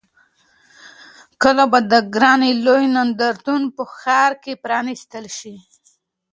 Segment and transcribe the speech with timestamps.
[1.41, 5.55] کله به د کرنې لوی نندارتون په ښار کې پرانیستل شي؟